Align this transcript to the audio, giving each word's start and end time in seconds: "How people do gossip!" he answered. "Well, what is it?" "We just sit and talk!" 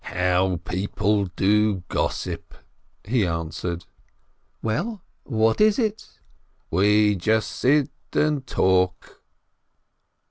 "How 0.05 0.57
people 0.65 1.25
do 1.25 1.83
gossip!" 1.87 2.55
he 3.05 3.23
answered. 3.23 3.85
"Well, 4.63 5.03
what 5.25 5.61
is 5.61 5.77
it?" 5.77 6.09
"We 6.71 7.15
just 7.15 7.51
sit 7.51 7.91
and 8.13 8.47
talk!" 8.47 9.21